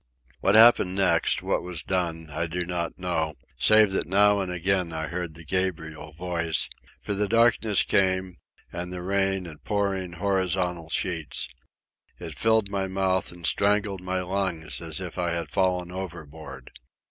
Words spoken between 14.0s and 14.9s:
my lungs